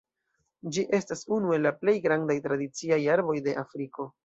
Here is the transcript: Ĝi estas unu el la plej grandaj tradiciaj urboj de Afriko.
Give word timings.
Ĝi 0.77 0.85
estas 0.99 1.21
unu 1.35 1.53
el 1.59 1.63
la 1.67 1.73
plej 1.83 1.95
grandaj 2.07 2.39
tradiciaj 2.49 3.01
urboj 3.19 3.39
de 3.51 3.57
Afriko. 3.67 4.11